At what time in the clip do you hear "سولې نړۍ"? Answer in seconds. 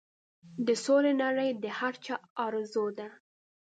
0.85-1.49